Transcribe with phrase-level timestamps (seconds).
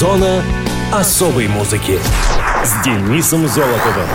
[0.00, 0.42] Зона
[0.90, 1.98] особой музыки
[2.64, 4.08] с Денисом Золотовым.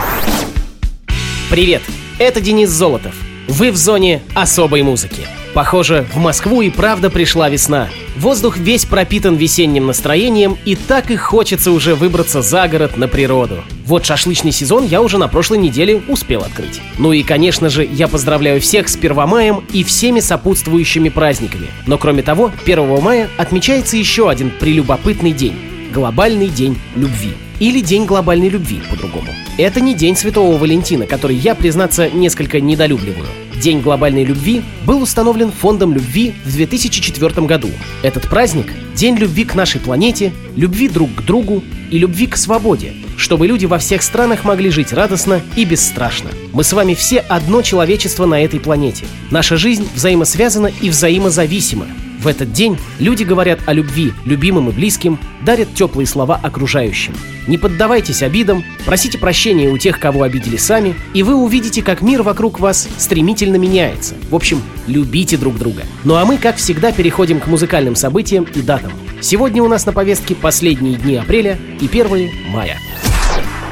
[1.47, 1.83] Привет,
[2.17, 3.13] это Денис Золотов.
[3.47, 5.27] Вы в зоне особой музыки.
[5.53, 7.87] Похоже, в Москву и правда пришла весна.
[8.17, 13.63] Воздух весь пропитан весенним настроением, и так и хочется уже выбраться за город на природу.
[13.85, 16.81] Вот шашлычный сезон я уже на прошлой неделе успел открыть.
[16.97, 21.67] Ну и, конечно же, я поздравляю всех с Первомаем и всеми сопутствующими праздниками.
[21.85, 25.55] Но кроме того, 1 мая отмечается еще один прелюбопытный день–
[25.95, 27.35] Глобальный день любви.
[27.61, 29.29] Или День глобальной любви, по-другому.
[29.57, 33.29] Это не День Святого Валентина, который я, признаться, несколько недолюбливаю.
[33.61, 37.69] День глобальной любви был установлен Фондом любви в 2004 году.
[38.03, 42.93] Этот праздник– день любви к нашей планете, любви друг к другу и любви к свободе,
[43.17, 46.29] чтобы люди во всех странах могли жить радостно и бесстрашно.
[46.53, 49.05] Мы с вами все одно человечество на этой планете.
[49.31, 51.85] Наша жизнь взаимосвязана и взаимозависима.
[52.25, 57.13] В этот день люди говорят о любви любимым и близким, дарят теплые слова окружающим.
[57.47, 62.23] Не поддавайтесь обидам, просите прощения у тех, кого обидели сами, и вы увидите, как мир
[62.23, 64.15] вокруг вас стремительно меняется.
[64.31, 65.83] В общем, любите друг друга.
[66.03, 68.84] Ну а мы, как всегда, переходим к музыкальным событиям и датам.
[69.21, 72.77] Сегодня у нас на повестке последние дни апреля и 1 мая.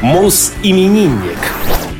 [0.01, 1.37] Мус-именинник.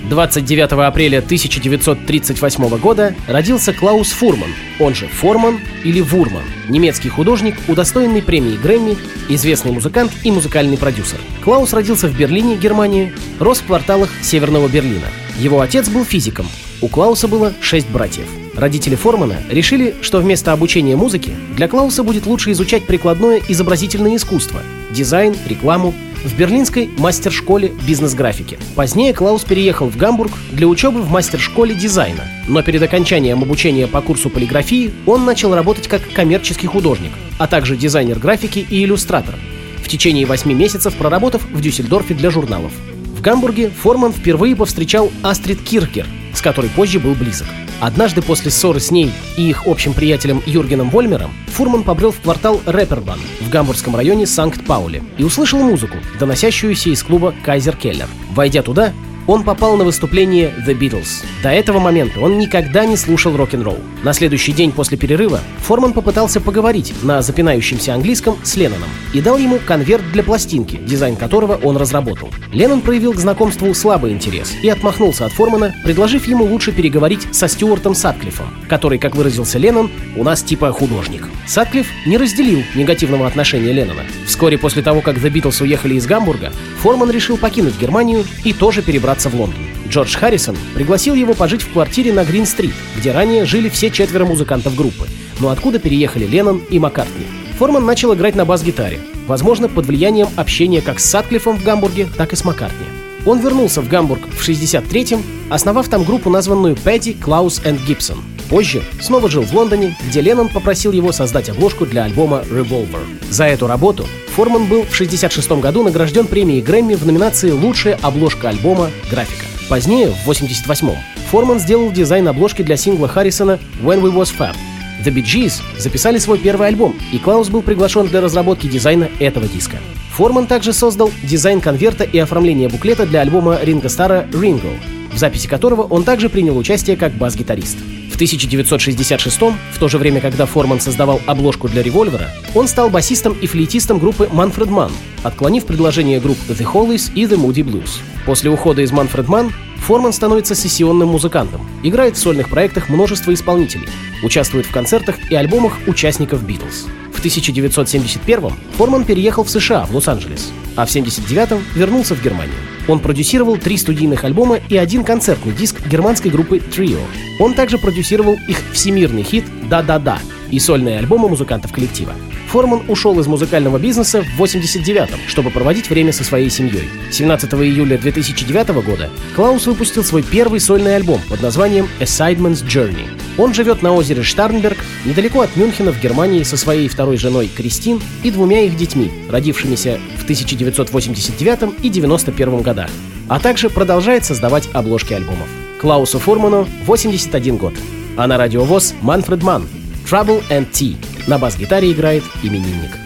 [0.09, 8.22] 29 апреля 1938 года родился Клаус Фурман, он же Форман или Вурман, немецкий художник, удостоенный
[8.22, 8.97] премии Грэмми,
[9.30, 11.19] известный музыкант и музыкальный продюсер.
[11.44, 15.07] Клаус родился в Берлине, Германия, рос в кварталах Северного Берлина.
[15.38, 16.47] Его отец был физиком.
[16.81, 18.28] У Клауса было шесть братьев.
[18.56, 24.62] Родители Формана решили, что вместо обучения музыке для Клауса будет лучше изучать прикладное изобразительное искусство,
[24.92, 28.58] дизайн, рекламу, в берлинской мастер-школе бизнес-графики.
[28.76, 32.22] Позднее Клаус переехал в Гамбург для учебы в мастер-школе дизайна.
[32.48, 37.76] Но перед окончанием обучения по курсу полиграфии он начал работать как коммерческий художник, а также
[37.76, 39.36] дизайнер графики и иллюстратор.
[39.84, 42.72] В течение восьми месяцев проработав в Дюссельдорфе для журналов.
[43.18, 47.47] В Гамбурге Форман впервые повстречал Астрид Киркер, с которой позже был близок.
[47.83, 52.61] Однажды после ссоры с ней и их общим приятелем Юргеном Вольмером Фурман побрел в квартал
[52.66, 58.07] Рэпербан в гамбургском районе Санкт-Пауле и услышал музыку, доносящуюся из клуба Кайзер Келлер.
[58.31, 58.94] Войдя туда,
[59.28, 61.23] он попал на выступление The Beatles.
[61.41, 63.78] До этого момента он никогда не слушал рок-н-ролл.
[64.03, 69.38] На следующий день после перерыва Форман попытался поговорить на запинающемся английском с Ленноном и дал
[69.38, 72.29] ему конверт для пластинки, дизайн которого он разработал.
[72.51, 77.47] Леннон проявил к знакомству слабый интерес и отмахнулся от Формана, предложив ему лучше переговорить со
[77.47, 81.28] Стюартом Сатклиффом, который, как выразился Леннон, у нас типа художник.
[81.47, 84.03] Сатклифф не разделил негативного отношения Леннона.
[84.25, 88.81] Вскоре после того, как The Beatles уехали из Гамбурга, Форман решил покинуть Германию и тоже
[88.81, 89.59] перебраться в Лондон.
[89.88, 94.75] Джордж Харрисон пригласил его пожить в квартире на Грин-стрит, где ранее жили все четверо музыкантов
[94.75, 95.07] группы,
[95.40, 97.25] но откуда переехали Леннон и Маккартни.
[97.57, 102.34] Форман начал играть на бас-гитаре, возможно, под влиянием общения как с Сатклиффом в Гамбурге, так
[102.34, 103.03] и с Маккартни.
[103.25, 108.17] Он вернулся в Гамбург в 63-м, основав там группу, названную Пэдди, Клаус и Гибсон.
[108.50, 113.01] Позже снова жил в Лондоне, где Леннон попросил его создать обложку для альбома Revolver.
[113.29, 118.50] За эту работу Форман был в 66 году награжден премией Грэмми в номинации «Лучшая обложка
[118.50, 118.89] альбома.
[119.09, 119.45] Графика».
[119.69, 120.97] Позднее, в 88-м,
[121.31, 124.56] Форман сделал дизайн обложки для сингла Харрисона «When We Was Fab»,
[125.04, 129.48] The Bee Gees записали свой первый альбом, и Клаус был приглашен для разработки дизайна этого
[129.48, 129.78] диска.
[130.12, 134.70] Форман также создал дизайн конверта и оформление буклета для альбома Ринго Стара «Ринго»,
[135.12, 137.78] в записи которого он также принял участие как бас-гитарист.
[138.12, 143.34] В 1966 в то же время, когда Форман создавал обложку для «Револьвера», он стал басистом
[143.42, 144.92] и флейтистом группы Manfred Mann,
[145.24, 148.00] отклонив предложение групп The Hollies и The Moody Blues.
[148.25, 153.90] После ухода из Manfred Mann Форман становится сессионным музыкантом, играет в сольных проектах множество исполнителей,
[154.23, 156.88] участвует в концертах и альбомах участников Битлз.
[157.13, 162.56] В 1971 Форман переехал в США, в Лос-Анджелес, а в 1979 вернулся в Германию.
[162.88, 167.00] Он продюсировал три студийных альбома и один концертный диск германской группы Trio.
[167.39, 170.19] Он также продюсировал их всемирный хит «Да-да-да»
[170.51, 172.13] и сольные альбомы музыкантов коллектива.
[172.47, 176.88] Форман ушел из музыкального бизнеса в 89-м, чтобы проводить время со своей семьей.
[177.12, 183.07] 17 июля 2009 года Клаус выпустил свой первый сольный альбом под названием «A Sideman's Journey».
[183.38, 188.00] Он живет на озере Штарнберг, недалеко от Мюнхена в Германии со своей второй женой Кристин
[188.21, 192.89] и двумя их детьми, родившимися в 1989 и 91 годах,
[193.27, 195.47] а также продолжает создавать обложки альбомов.
[195.81, 197.74] Клаусу Форману 81 год,
[198.18, 199.68] а на радиовоз Манфред Манн
[200.09, 200.95] Trouble and Tea.
[201.27, 203.02] На бас-гитаре играет именинник.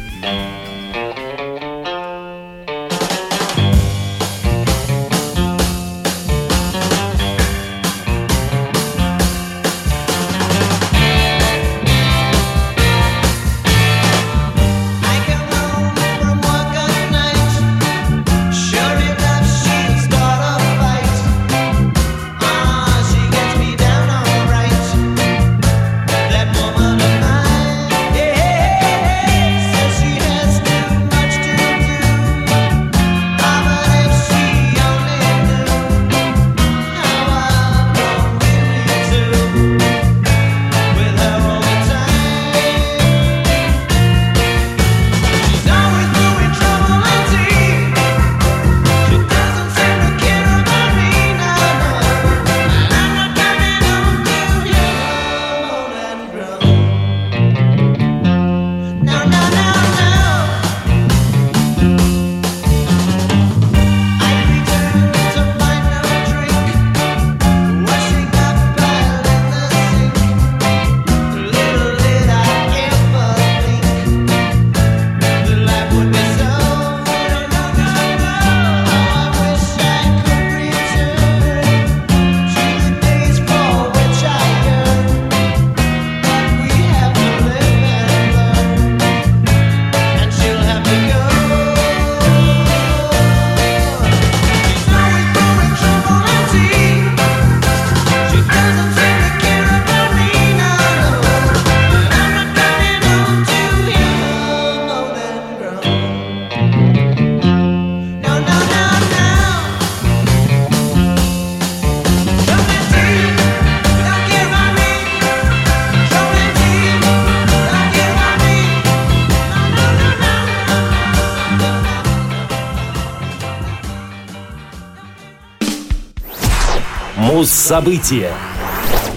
[127.38, 128.32] Фокус события.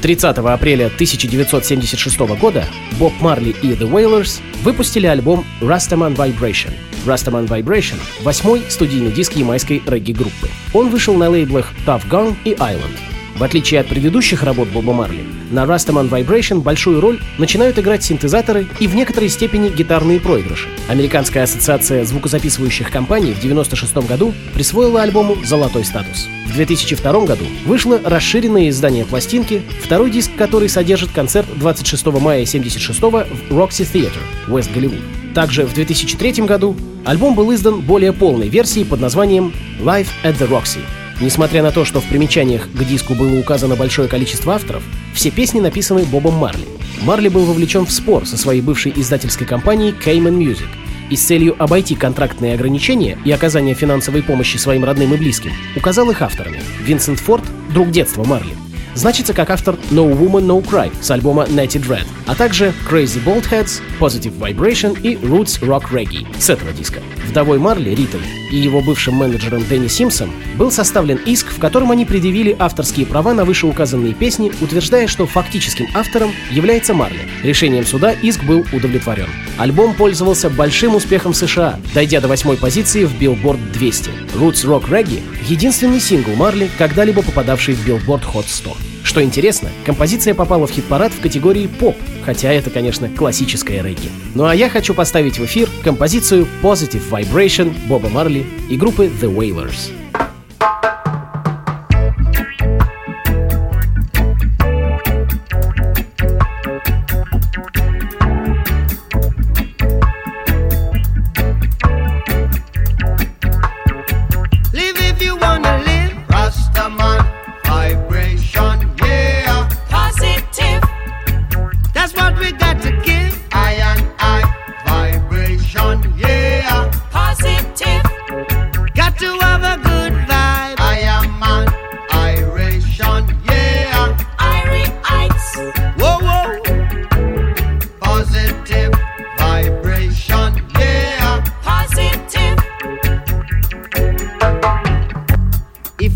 [0.03, 2.67] 30 апреля 1976 года
[2.99, 6.71] Боб Марли и The Wailers выпустили альбом Rastaman Vibration.
[7.07, 10.51] Rastaman Vibration— восьмой студийный диск ямайской регги-группы.
[10.75, 13.10] Он вышел на лейблах Tough Gun и Island.
[13.41, 18.67] В отличие от предыдущих работ Боба Марли, на Rastaman Vibration большую роль начинают играть синтезаторы
[18.81, 20.69] и в некоторой степени гитарные проигрыши.
[20.91, 26.29] Американская ассоциация звукозаписывающих компаний в 1996 году присвоила альбому золотой статус.
[26.49, 33.01] В 2002 году вышло расширенное издание пластинки, второй диск который содержит концерт 26 мая 1976
[33.01, 35.01] в Roxy Theatre, West Голливуд.
[35.35, 36.77] Также в 2003 году
[37.07, 40.81] альбом был издан более полной версией под названием Live at the Roxy,
[41.21, 44.83] Несмотря на то, что в примечаниях к диску было указано большое количество авторов,
[45.13, 46.67] все песни написаны Бобом Марли.
[47.03, 50.69] Марли был вовлечен в спор со своей бывшей издательской компанией Cayman Music
[51.11, 56.11] и с целью обойти контрактные ограничения и оказания финансовой помощи своим родным и близким, указал
[56.11, 56.63] их авторами.
[56.83, 58.55] Винсент Форд, друг детства Марли,
[58.95, 63.49] значится как автор No Woman No Cry с альбома Natty Dread, а также Crazy Bald
[63.51, 67.01] Heads, Positive Vibration и Roots Rock Reggae с этого диска.
[67.29, 68.21] Вдовой Марли, Ритой,
[68.51, 73.33] и его бывшим менеджером Дэнни Симпсом был составлен иск, в котором они предъявили авторские права
[73.35, 77.21] на вышеуказанные песни, утверждая, что фактическим автором является Марли.
[77.43, 79.29] Решением суда иск был удовлетворен.
[79.59, 84.11] Альбом пользовался большим успехом в США, дойдя до восьмой позиции в Billboard 200.
[84.35, 88.77] Roots Rock Reggae— единственный сингл Марли, когда-либо попадавший в Billboard Hot 100.
[89.03, 94.09] Что интересно, композиция попала в хит-парад в категории поп, хотя это, конечно, классическая регги.
[94.35, 99.35] Ну а я хочу поставить в эфир композицию Positive Vibration Боба Марли и группы The
[99.35, 100.00] Wailers.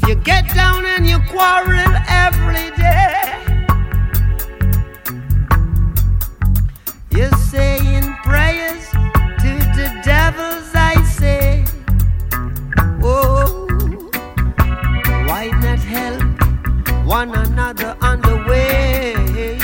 [0.06, 3.42] You get down and you quarrel every day.
[7.11, 11.64] You're saying prayers to the devils, I say.
[13.02, 13.66] Oh,
[15.26, 16.23] why not help
[17.06, 19.58] one another on the way?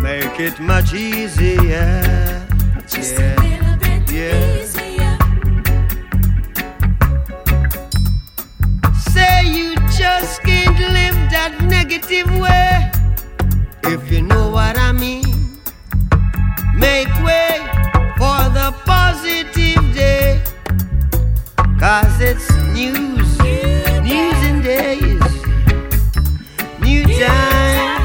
[0.00, 2.46] Make it much easier.
[2.86, 3.34] Just yeah.
[3.34, 4.12] a little bit.
[4.12, 4.53] Yeah.
[10.92, 12.90] live that negative way,
[13.84, 15.34] if you know what I mean.
[16.76, 17.58] Make way
[18.18, 20.42] for the positive day,
[21.78, 23.38] cause it's news,
[24.02, 25.22] news and days,
[26.80, 28.02] new time.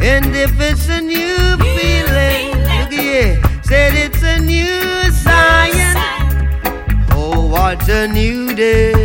[0.00, 5.98] And if it's a new feeling, look at yeah, said it's a new science.
[7.12, 9.03] Oh, what a new day.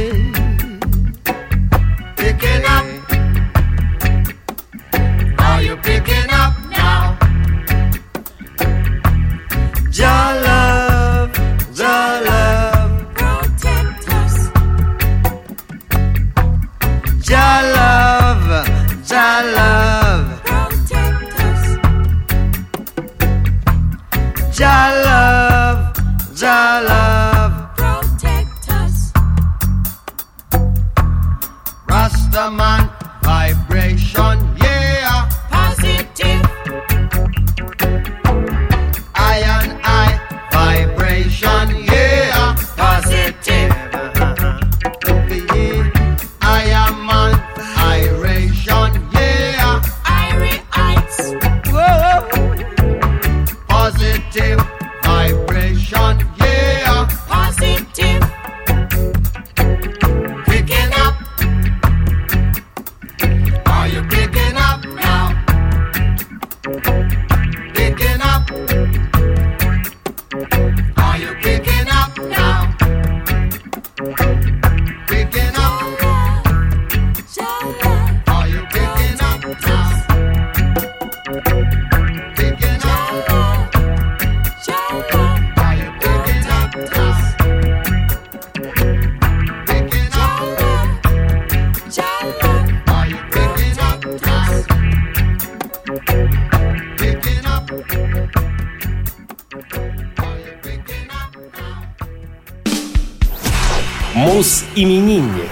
[104.80, 105.52] Мус-именинник.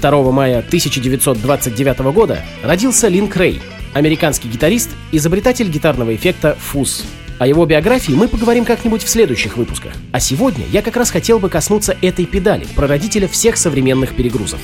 [0.00, 3.60] 2 мая 1929 года родился Линк Рэй,
[3.92, 7.04] американский гитарист, изобретатель гитарного эффекта фуз.
[7.38, 9.92] О его биографии мы поговорим как-нибудь в следующих выпусках.
[10.12, 14.60] А сегодня я как раз хотел бы коснуться этой педали, прародителя всех современных перегрузов.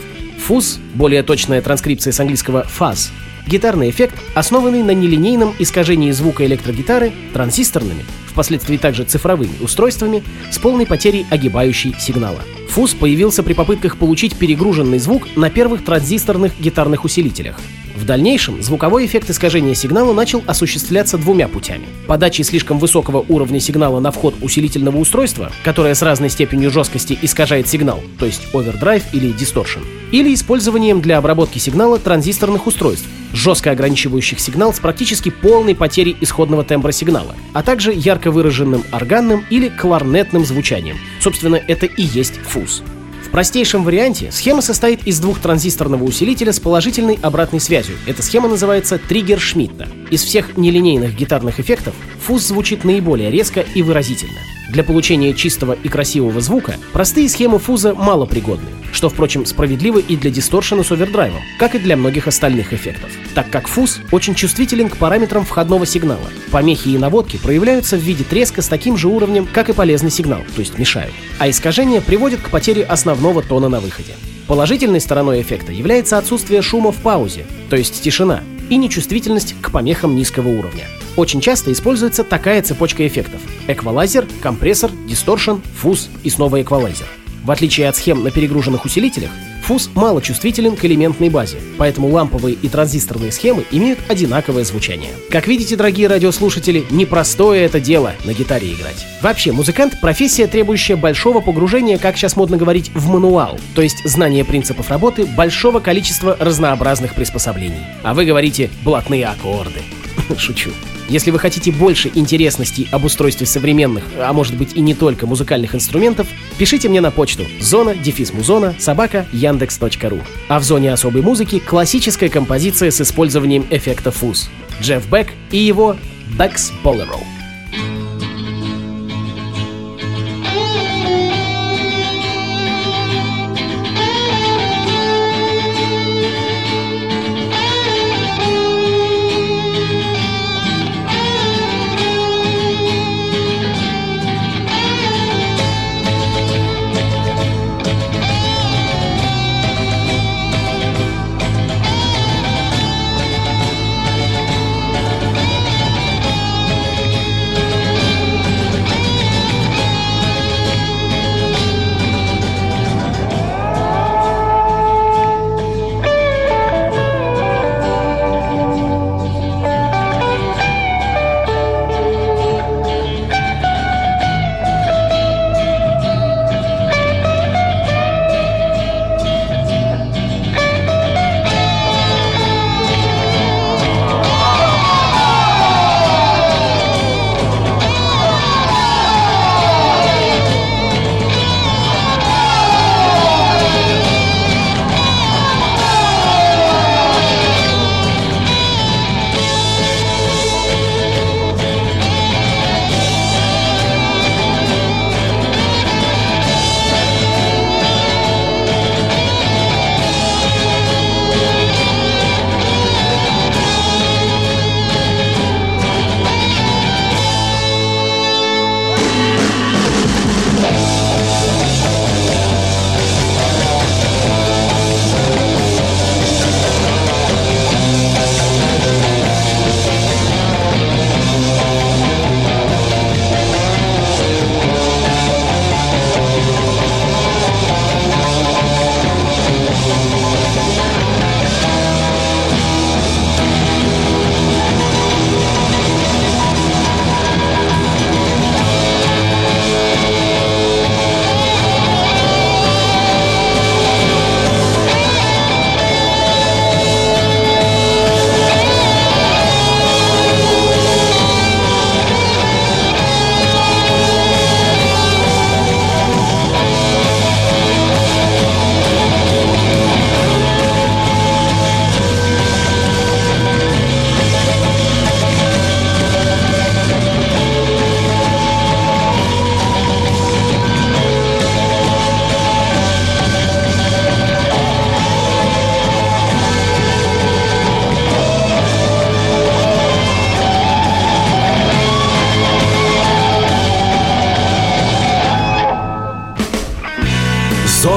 [0.47, 3.12] Фуз, более точная транскрипция с английского фаз,
[3.47, 10.87] гитарный эффект, основанный на нелинейном искажении звука электрогитары транзисторными, впоследствии также цифровыми устройствами с полной
[10.87, 12.40] потерей огибающей сигнала.
[12.70, 17.61] Фуз появился при попытках получить перегруженный звук на первых транзисторных гитарных усилителях.
[18.00, 21.85] В дальнейшем звуковой эффект искажения сигнала начал осуществляться двумя путями.
[22.07, 27.69] Подачей слишком высокого уровня сигнала на вход усилительного устройства, которое с разной степенью жесткости искажает
[27.69, 29.80] сигнал, то есть овердрайв или дисторшн,
[30.12, 36.64] или использованием для обработки сигнала транзисторных устройств, жестко ограничивающих сигнал с практически полной потерей исходного
[36.64, 40.97] тембра сигнала, а также ярко выраженным органным или кларнетным звучанием.
[41.21, 42.83] Собственно, это и есть фуз.
[43.30, 47.94] В простейшем варианте схема состоит из двух транзисторного усилителя с положительной обратной связью.
[48.08, 49.87] Эта схема называется триггер Шмидта.
[50.10, 51.94] Из всех нелинейных гитарных эффектов
[52.30, 54.38] фуз звучит наиболее резко и выразительно.
[54.68, 60.30] Для получения чистого и красивого звука простые схемы фуза малопригодны, что, впрочем, справедливо и для
[60.30, 64.96] дисторшена с овердрайвом, как и для многих остальных эффектов, так как фуз очень чувствителен к
[64.96, 66.30] параметрам входного сигнала.
[66.52, 70.42] Помехи и наводки проявляются в виде треска с таким же уровнем, как и полезный сигнал,
[70.54, 74.14] то есть мешают, а искажение приводит к потере основного тона на выходе.
[74.46, 80.14] Положительной стороной эффекта является отсутствие шума в паузе, то есть тишина, и нечувствительность к помехам
[80.14, 80.87] низкого уровня.
[81.17, 83.40] Очень часто используется такая цепочка эффектов.
[83.69, 87.07] Эквалайзер, компрессор, дисторшн, фуз и снова эквалайзер.
[87.45, 89.31] В отличие от схем на перегруженных усилителях,
[89.62, 95.12] фуз мало чувствителен к элементной базе, поэтому ламповые и транзисторные схемы имеют одинаковое звучание.
[95.31, 99.07] Как видите, дорогие радиослушатели, непростое это дело на гитаре играть.
[99.23, 104.45] Вообще, музыкант— профессия, требующая большого погружения, как сейчас модно говорить, в мануал, то есть знание
[104.45, 107.81] принципов работы большого количества разнообразных приспособлений.
[108.02, 109.81] А вы говорите «блатные аккорды».
[110.37, 110.71] Шучу.
[111.11, 115.75] Если вы хотите больше интересностей об устройстве современных, а может быть и не только музыкальных
[115.75, 120.21] инструментов, пишите мне на почту зона дефис музона собака яндекс.ру.
[120.49, 124.49] А в зоне особой музыки классическая композиция с использованием эффекта фуз.
[124.81, 125.97] Джефф Бек и его
[126.38, 127.39] Beck's Bolero.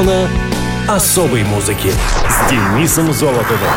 [0.03, 0.27] Зона
[0.89, 1.89] особой музыки
[2.27, 3.69] с Денисом Золотовым.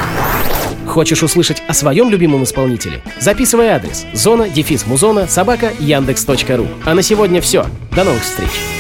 [0.85, 3.01] Хочешь услышать о своем любимом исполнителе?
[3.21, 6.67] Записывай адрес зона дефис музона собака яндекс.ру.
[6.85, 7.67] А на сегодня все.
[7.95, 8.76] До новых встреч!